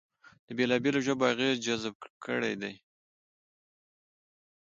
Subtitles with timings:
[0.45, 2.73] د بېلابېلو ژبو اغېزې جذب کړې دي